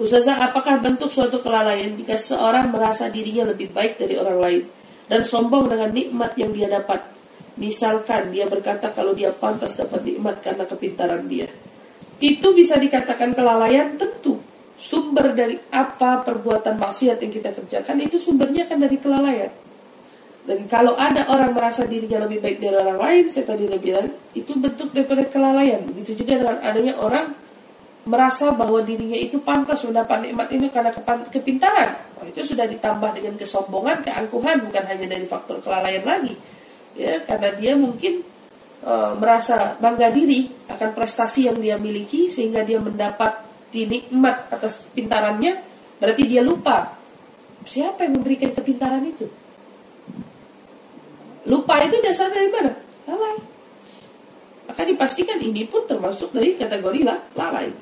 [0.00, 4.62] Ustazah, apakah bentuk suatu kelalaian jika seorang merasa dirinya lebih baik dari orang lain
[5.04, 7.04] dan sombong dengan nikmat yang dia dapat?
[7.60, 11.44] Misalkan dia berkata kalau dia pantas dapat nikmat karena kepintaran dia.
[12.16, 14.40] Itu bisa dikatakan kelalaian tentu.
[14.80, 19.52] Sumber dari apa perbuatan maksiat yang kita kerjakan itu sumbernya kan dari kelalaian.
[20.48, 24.08] Dan kalau ada orang merasa dirinya lebih baik dari orang lain, saya tadi udah bilang,
[24.32, 25.84] itu bentuk daripada kelalaian.
[25.84, 27.49] Begitu juga dengan adanya orang
[28.08, 30.90] merasa bahwa dirinya itu pantas mendapat nikmat ini karena
[31.28, 32.00] kepintaran.
[32.20, 36.34] Oh, itu sudah ditambah dengan kesombongan, keangkuhan, bukan hanya dari faktor kelalaian lagi.
[36.96, 38.24] Ya, karena dia mungkin
[38.84, 45.62] e, merasa bangga diri akan prestasi yang dia miliki sehingga dia mendapat nikmat atas pintarannya,
[46.02, 46.98] berarti dia lupa
[47.64, 49.28] siapa yang memberikan kepintaran itu.
[51.48, 52.72] Lupa itu dasar dari mana?
[53.08, 53.36] Lalai.
[54.70, 57.00] Maka dipastikan ini pun termasuk dari kategori
[57.34, 57.72] lalai.